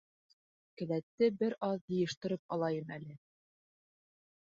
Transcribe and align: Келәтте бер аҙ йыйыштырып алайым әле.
Келәтте 0.81 1.27
бер 1.41 1.53
аҙ 1.67 1.77
йыйыштырып 1.97 2.55
алайым 2.57 2.95
әле. 2.97 3.19